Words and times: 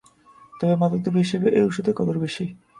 তবে 0.53 0.75
মাদকদ্রব্য 0.75 1.17
হিসেবেই 1.17 1.53
এই 1.57 1.63
ঔষধের 1.67 1.95
কদর 1.99 2.15
বেশি। 2.19 2.45